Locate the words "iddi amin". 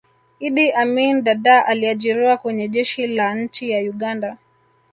0.39-1.23